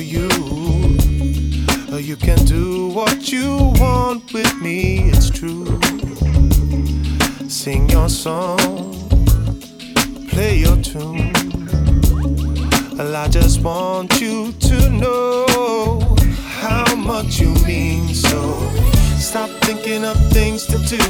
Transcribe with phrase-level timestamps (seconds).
[0.00, 0.28] you.
[1.92, 5.66] Uh, you can do what you want with me, it's true.
[7.48, 8.58] Sing your song,
[10.28, 11.32] play your tune.
[12.96, 16.16] Well, I just want you to know
[16.60, 18.14] how much you mean.
[18.14, 18.58] So
[19.18, 21.02] stop thinking of things to do.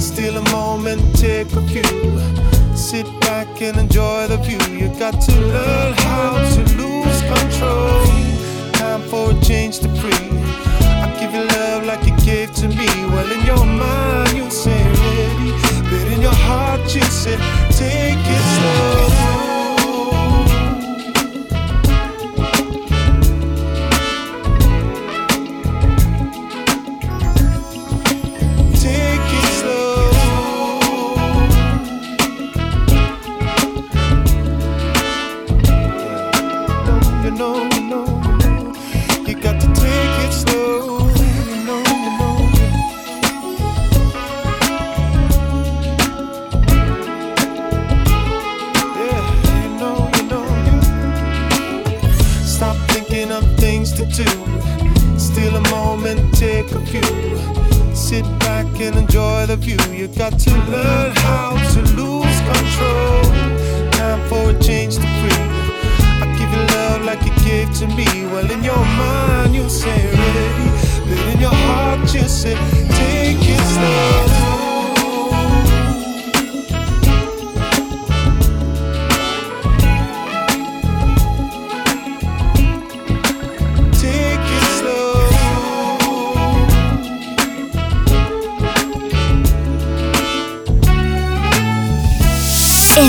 [0.00, 2.57] Steal a moment, take a few.
[2.78, 4.58] Sit back and enjoy the view.
[4.74, 8.06] You got to learn how to lose control.
[8.72, 10.30] Time for a change to free.
[11.04, 12.86] I give you love like you gave to me.
[13.10, 15.50] Well, in your mind you say ready,
[15.90, 17.40] but in your heart you said
[17.72, 19.37] take it slow.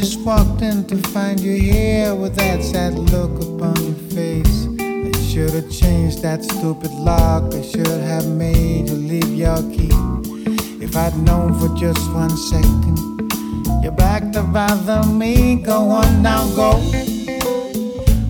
[0.00, 4.66] Just walked in to find you here with that sad look upon your face.
[4.80, 7.52] I should have changed that stupid lock.
[7.52, 9.90] I should have made you leave your key.
[10.82, 12.96] If I'd known for just one second,
[13.82, 15.56] you're back to bother me.
[15.56, 16.70] Go on now, go.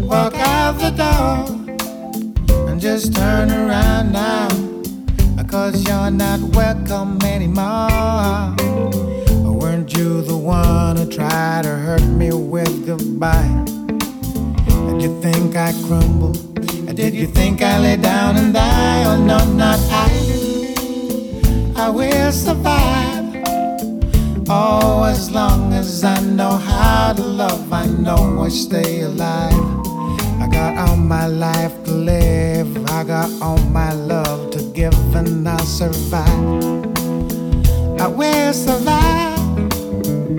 [0.01, 4.49] Walk out the door and just turn around now.
[5.47, 9.10] Cause you're not welcome anymore
[9.97, 13.65] you the one who tried to hurt me with goodbye?
[14.87, 16.37] Did you think I crumble?
[16.87, 19.05] And did you think I lay down and die?
[19.05, 20.09] Oh no, not I.
[21.77, 23.43] I will survive.
[24.49, 29.55] Oh, as long as I know how to love, I know I stay alive.
[30.43, 35.49] I got all my life to live, I got all my love to give, and
[35.49, 36.29] I'll survive.
[38.01, 39.40] I will survive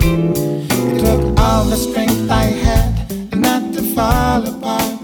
[0.02, 4.98] took all the strength I had not to fall apart.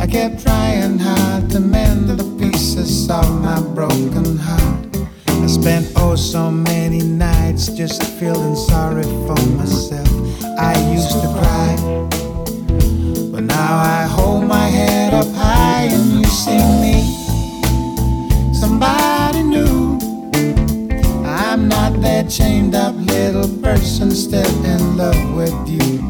[0.00, 4.86] I kept trying hard to mend the pieces of my broken heart.
[5.28, 10.08] I spent oh so many nights just feeling sorry for myself.
[10.58, 11.70] I used to cry,
[13.32, 16.93] but now I hold my head up high and you see me.
[22.24, 26.00] That chained up little person still in love with you.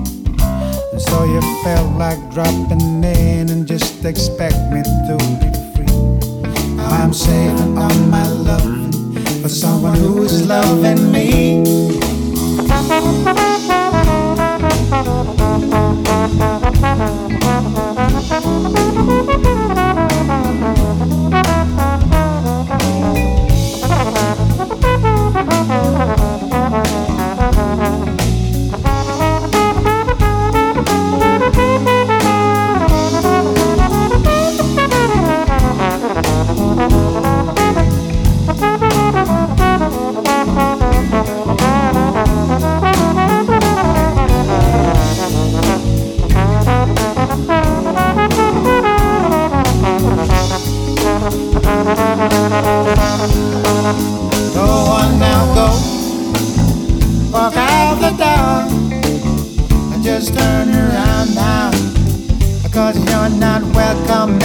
[0.92, 6.76] And so you felt like dropping in and just expect me to be free.
[6.76, 8.94] Now I'm saving all my love
[9.42, 11.94] for someone who is loving me.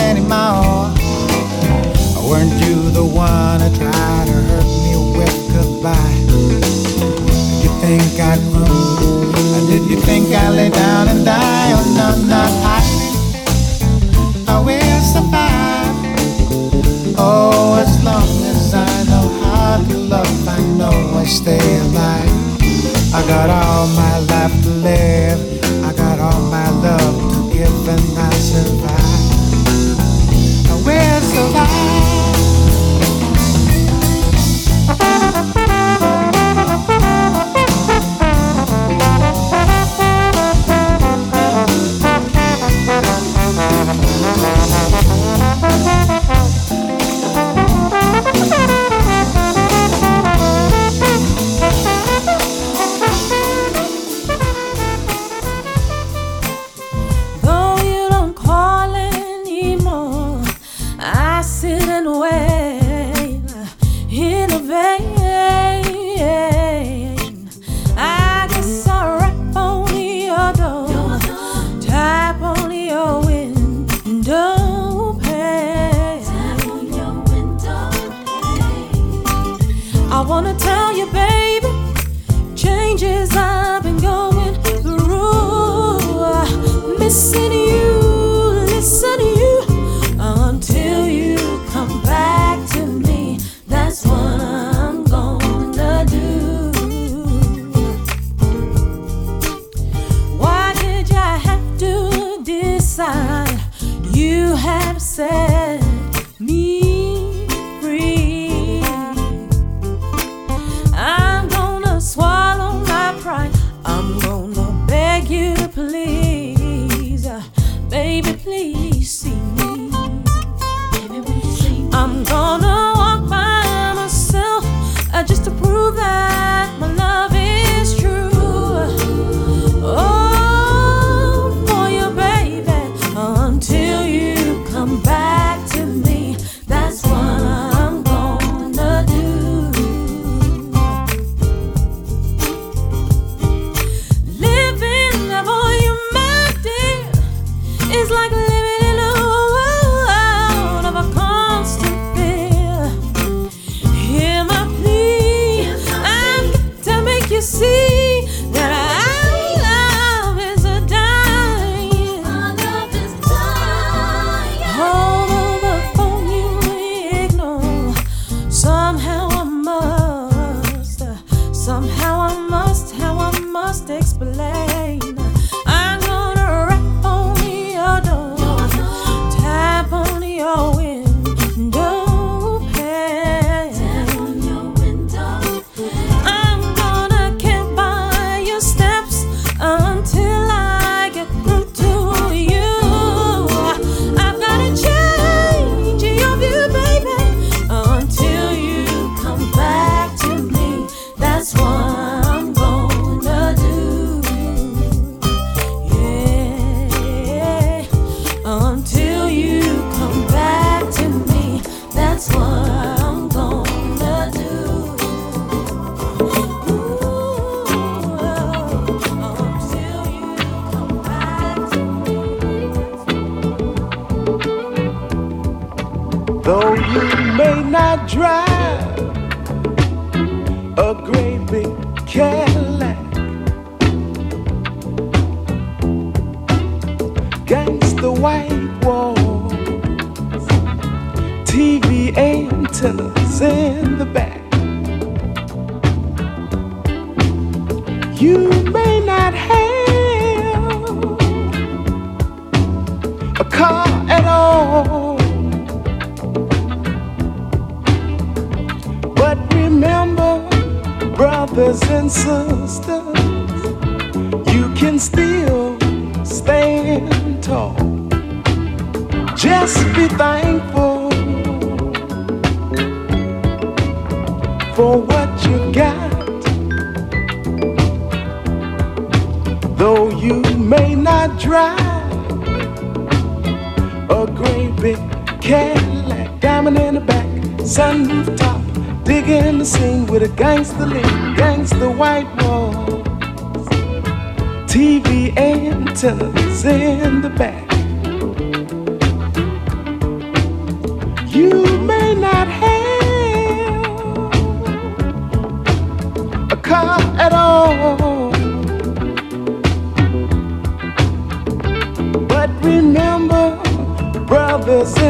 [0.10, 0.90] anymore.
[2.28, 6.18] Weren't you the one who tried to hurt me with goodbye?
[6.50, 9.68] Did you think I'd run?
[9.70, 11.70] Did you think I'd lay down and die?
[11.78, 12.82] Oh, no, not I.
[14.54, 15.96] I will survive.
[17.18, 22.40] Oh, as long as I know how to love, I know I stay alive.
[23.14, 25.40] I got all my life to live.
[25.84, 29.19] I got all my love to give, and I survive
[31.30, 31.99] survive.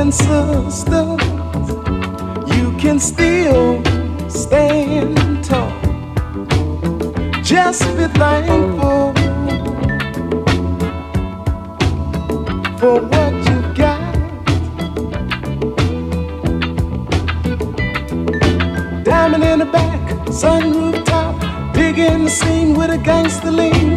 [0.09, 1.21] and sisters,
[2.57, 3.83] you can still
[4.27, 5.71] stand tall.
[7.43, 9.13] Just be thankful
[12.79, 14.13] for what you got.
[19.03, 21.35] Diamond in the back, sunroof top,
[21.73, 23.88] digging the scene with a gangster lean.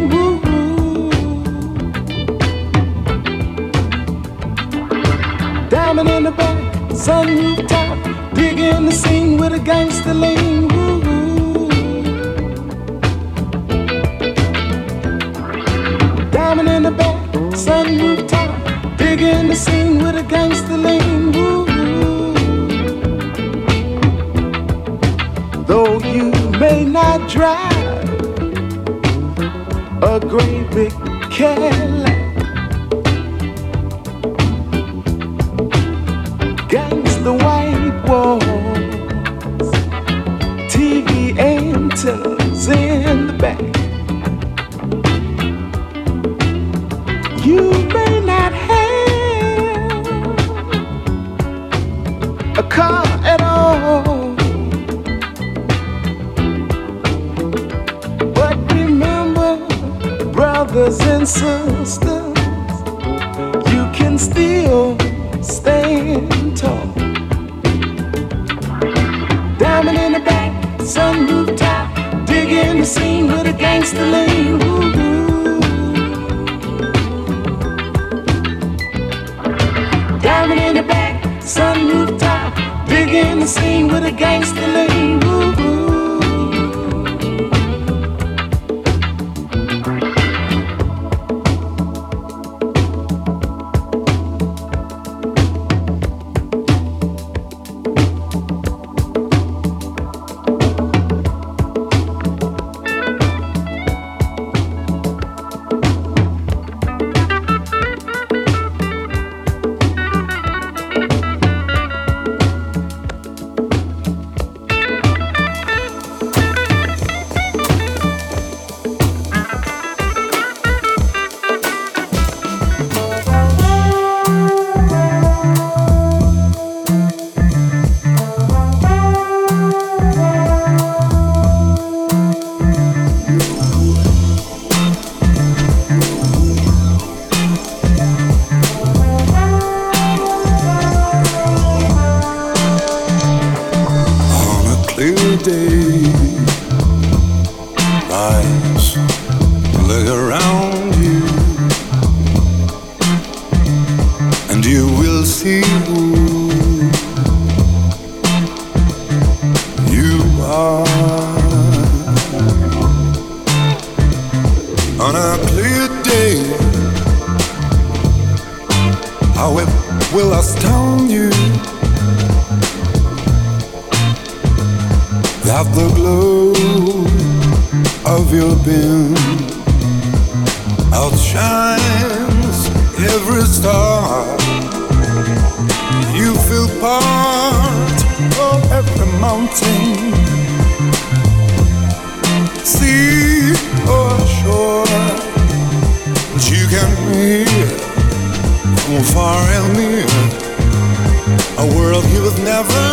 [202.57, 202.87] never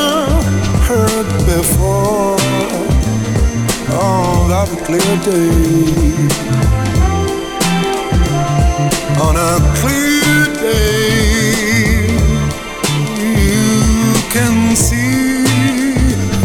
[0.89, 2.41] heard before
[3.93, 5.51] on a clear day.
[9.27, 12.09] On a clear day,
[13.37, 15.45] you can see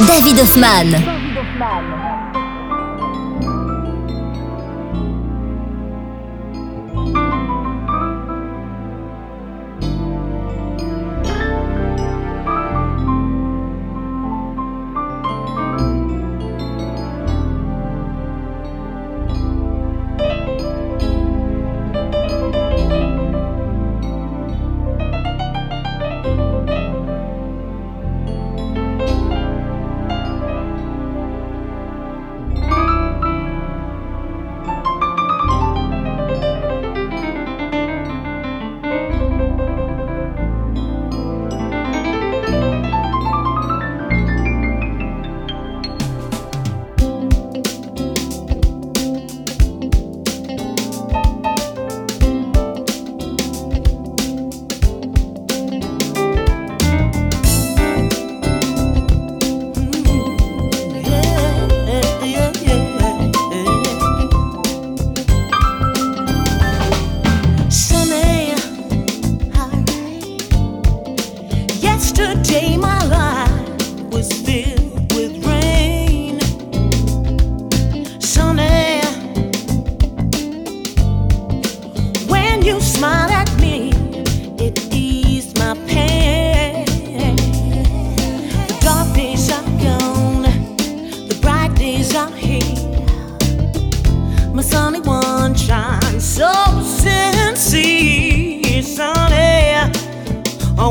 [0.07, 1.20] David Hoffman.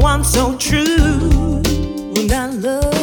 [0.01, 1.63] one so true,
[2.15, 3.00] when I love.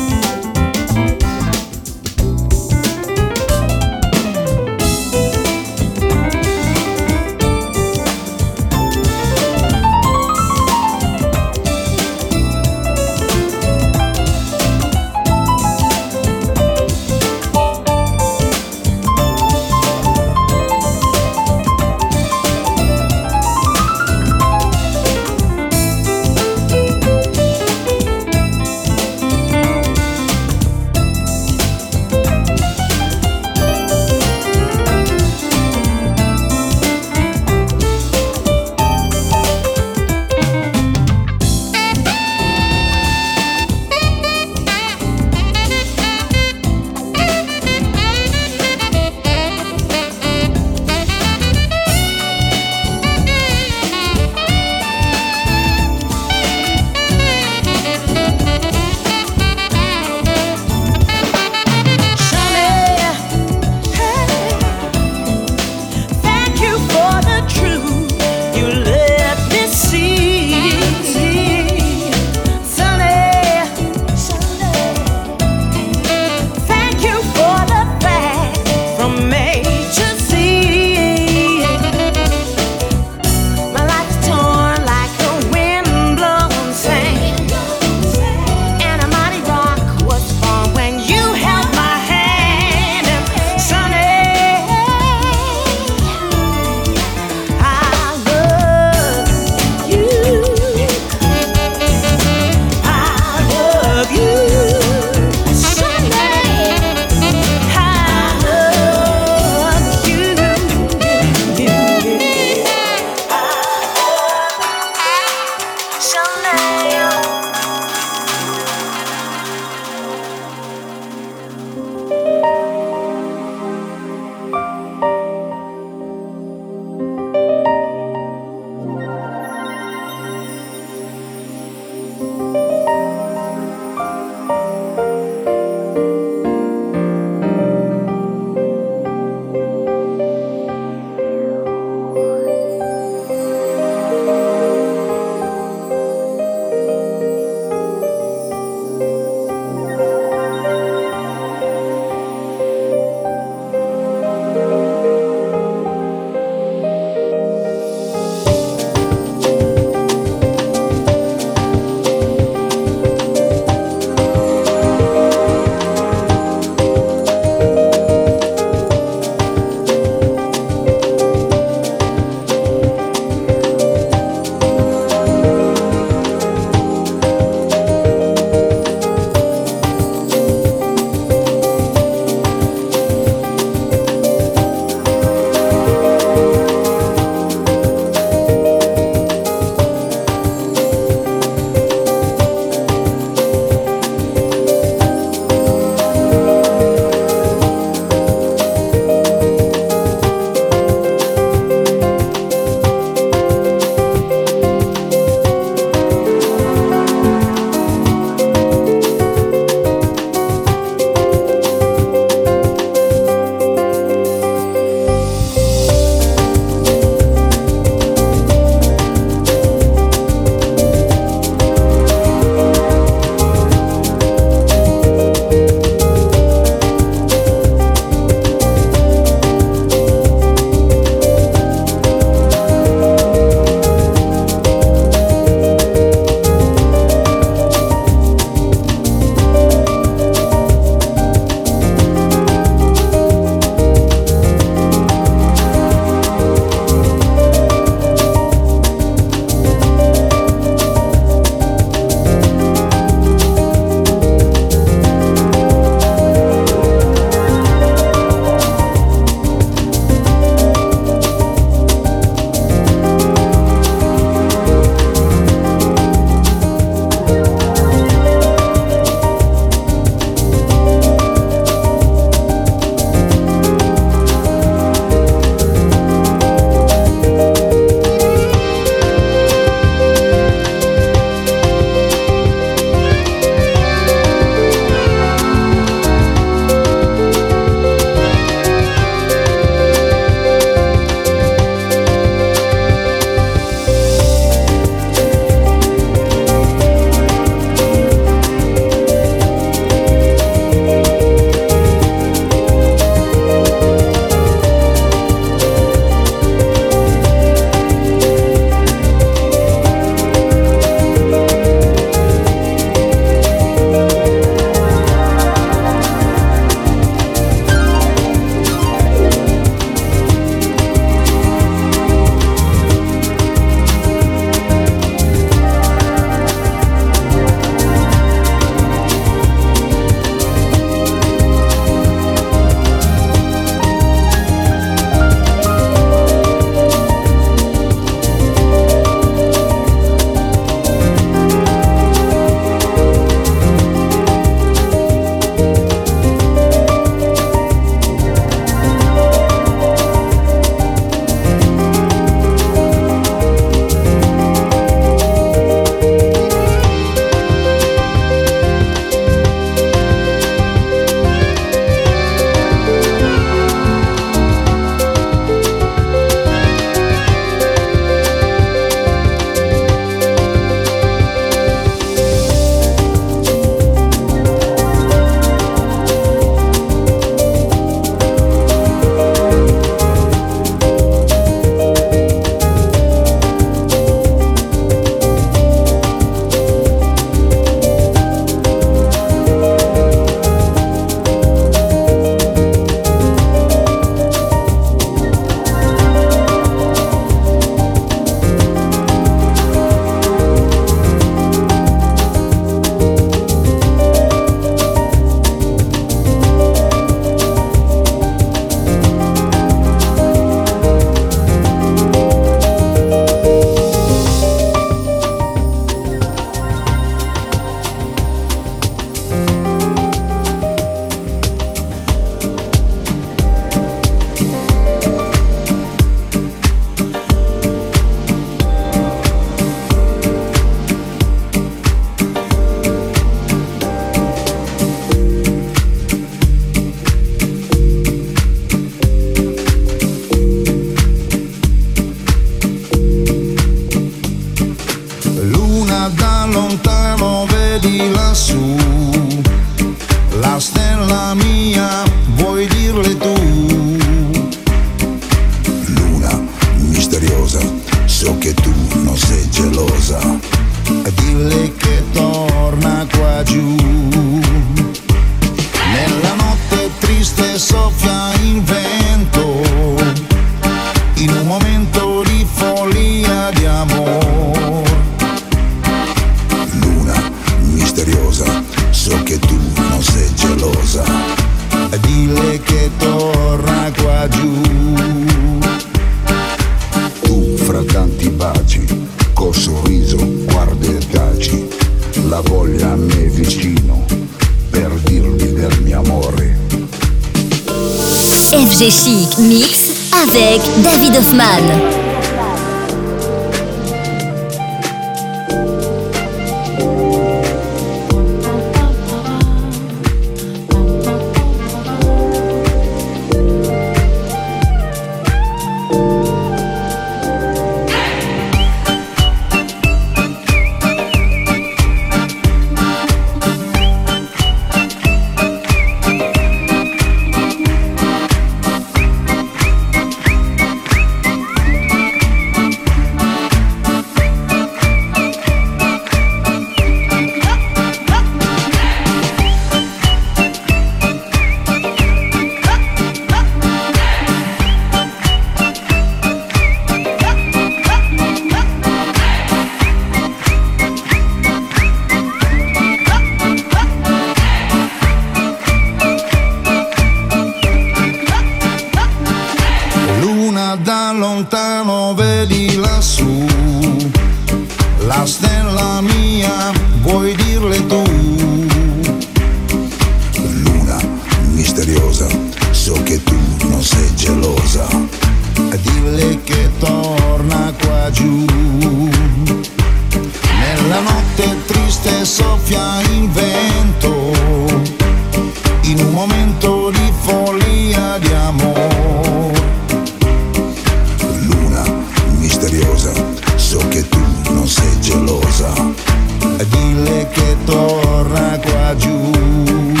[596.63, 600.00] dille che torna qua giù.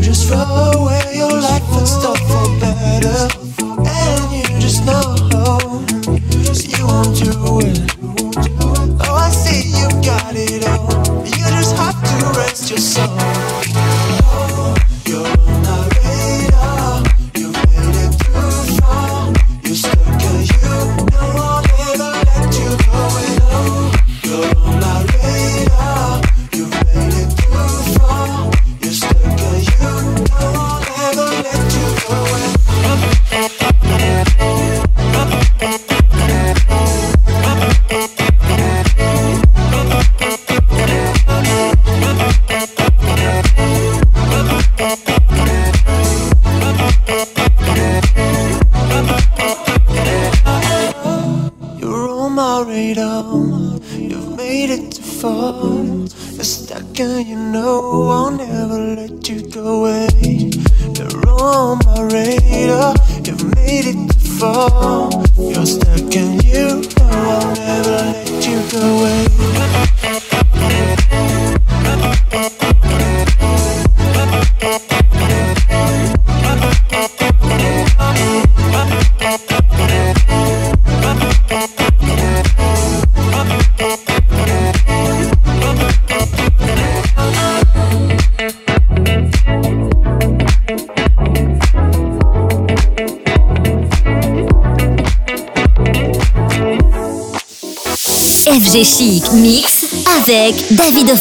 [0.00, 3.57] Just throw away your life and stuff for better.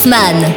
[0.10, 0.57] David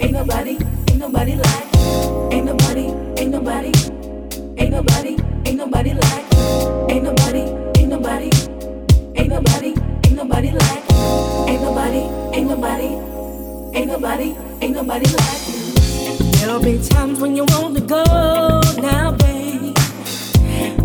[0.00, 0.56] ain't nobody,
[0.90, 1.66] ain't nobody like.
[2.32, 2.86] Ain't nobody,
[3.18, 3.72] ain't nobody,
[4.58, 5.16] ain't nobody,
[5.46, 6.24] ain't nobody like.
[6.90, 7.40] Ain't nobody,
[7.78, 8.30] ain't nobody,
[9.16, 9.74] ain't nobody,
[10.04, 10.90] ain't nobody like.
[11.48, 11.98] Ain't nobody,
[12.34, 12.90] ain't nobody,
[13.78, 16.30] ain't nobody, ain't nobody like you.
[16.38, 18.04] There'll be times when you want to go
[18.80, 19.76] now, babe.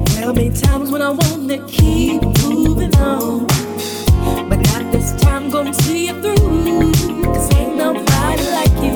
[0.10, 3.48] There'll be times when I want to keep moving on,
[4.50, 5.50] but not this time.
[5.50, 8.96] Gonna see you through nobody like you.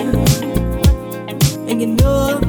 [1.69, 2.48] And you know.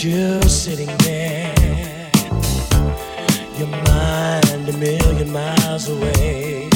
[0.00, 1.52] just sitting there,
[3.58, 6.68] your mind a million miles away.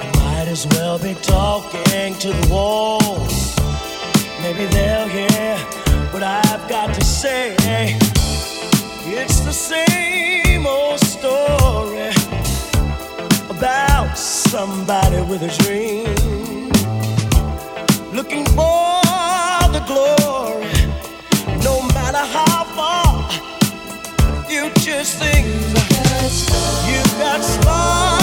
[0.00, 3.54] I might as well be talking to the walls.
[4.40, 5.58] Maybe they'll hear
[6.10, 7.54] what I've got to say.
[9.04, 12.14] It's the same old story
[13.50, 16.07] about somebody with a dream.
[24.88, 25.46] Just think
[26.88, 28.17] you've got stars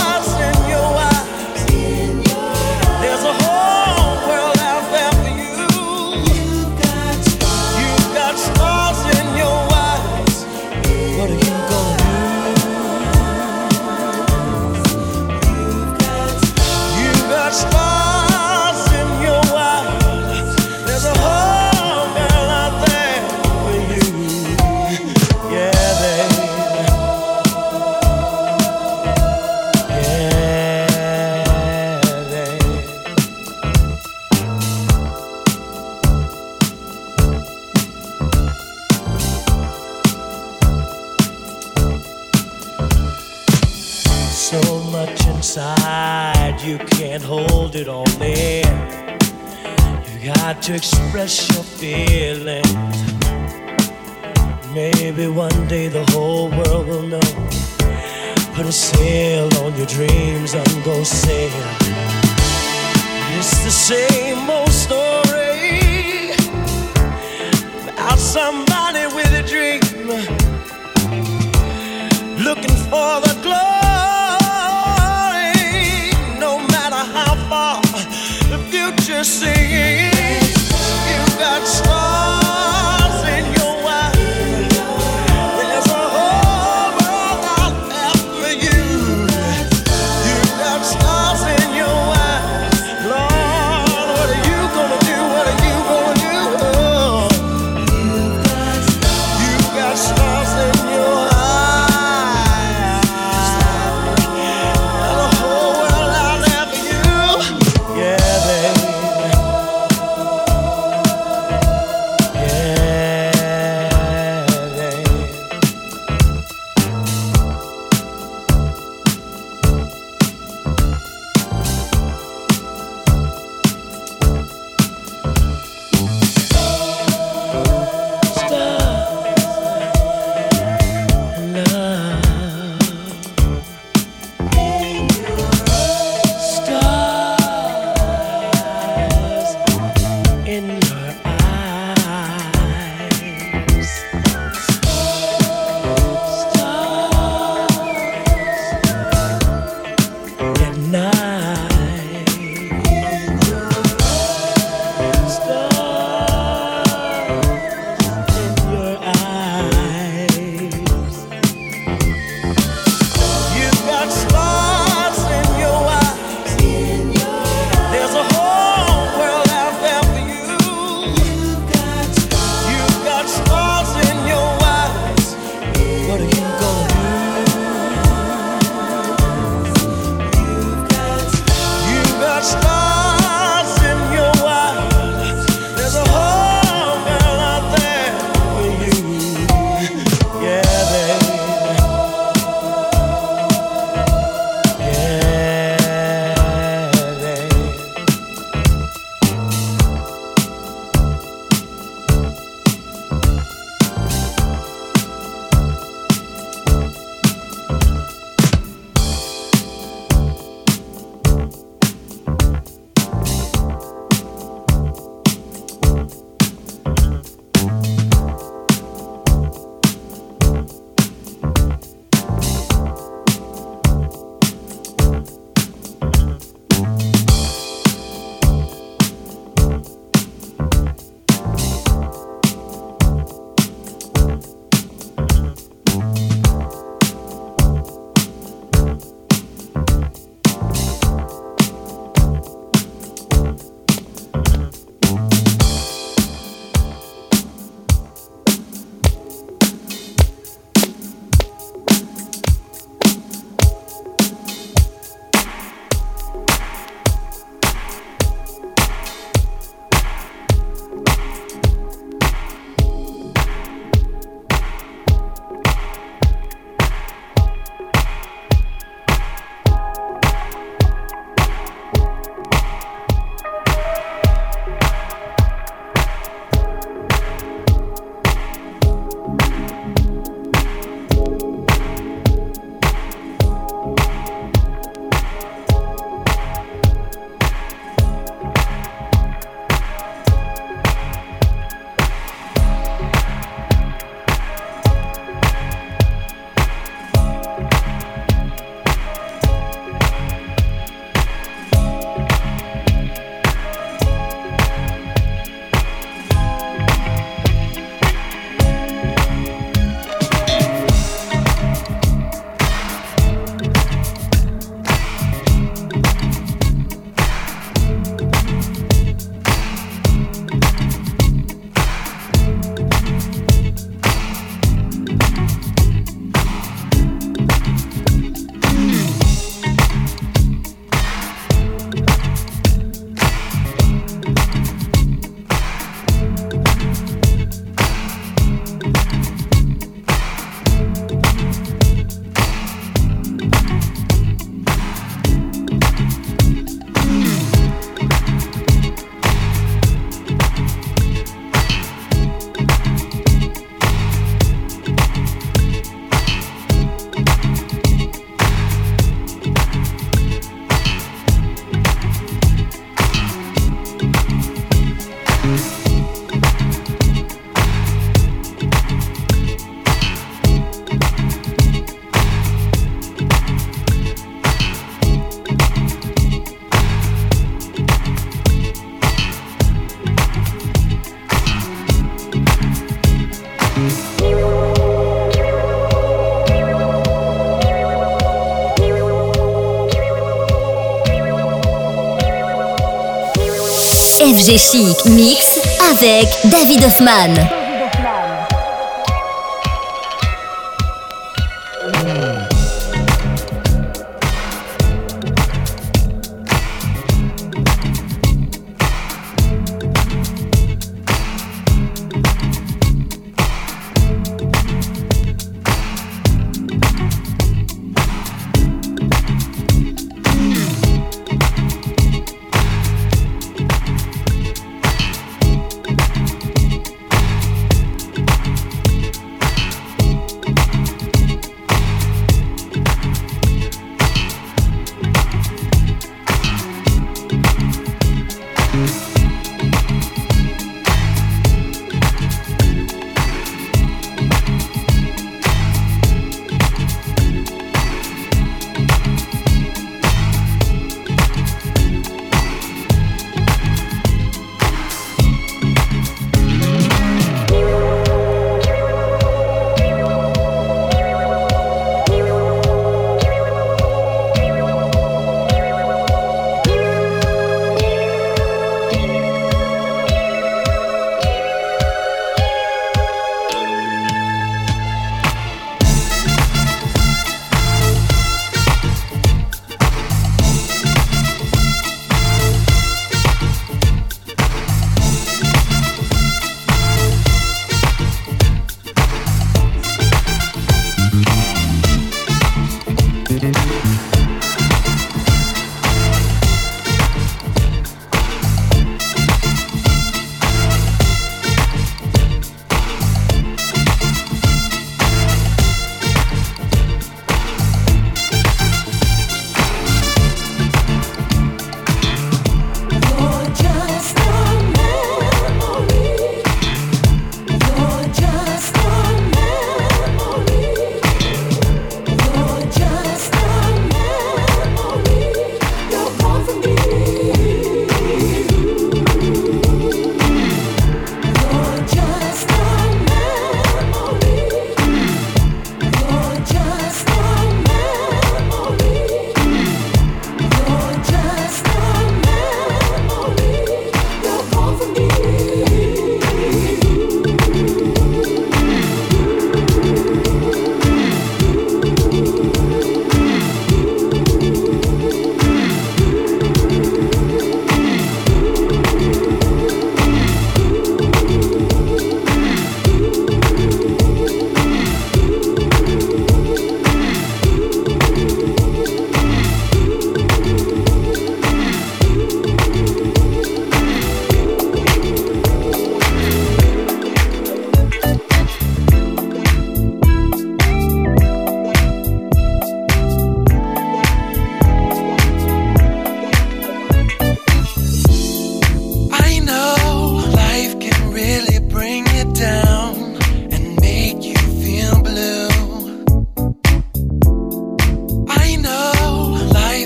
[394.46, 395.60] FG Chic Mix
[395.90, 397.65] avec David Hoffman.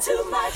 [0.00, 0.55] too much.